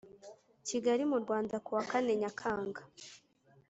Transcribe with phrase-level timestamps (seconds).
[0.67, 2.81] Kigali mu Rwanda ku wa kane Nyakanga